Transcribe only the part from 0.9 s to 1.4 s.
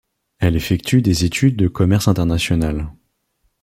des